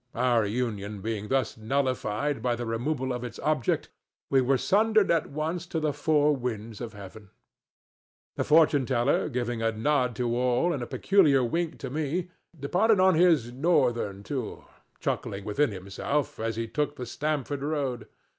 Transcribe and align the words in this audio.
Our 0.15 0.47
union 0.47 0.99
being 1.01 1.27
thus 1.27 1.57
nullified 1.57 2.41
by 2.41 2.55
the 2.55 2.65
removal 2.65 3.13
of 3.13 3.23
its 3.23 3.37
object, 3.37 3.89
we 4.31 4.41
were 4.41 4.57
sundered 4.57 5.11
at 5.11 5.29
once 5.29 5.67
to 5.67 5.79
the 5.79 5.93
four 5.93 6.35
winds 6.35 6.81
of 6.81 6.93
heaven. 6.93 7.29
The 8.35 8.43
fortune 8.43 8.87
teller, 8.87 9.29
giving 9.29 9.61
a 9.61 9.71
nod 9.71 10.15
to 10.15 10.35
all 10.35 10.73
and 10.73 10.81
a 10.81 10.87
peculiar 10.87 11.43
wink 11.43 11.77
to 11.81 11.91
me, 11.91 12.31
departed 12.59 12.99
on 12.99 13.13
his 13.13 13.51
Northern 13.53 14.23
tour, 14.23 14.65
chuckling 14.99 15.45
within 15.45 15.69
himself 15.71 16.39
as 16.39 16.55
he 16.55 16.67
took 16.67 16.95
the 16.95 17.05
Stamford 17.05 17.61
road. 17.61 18.07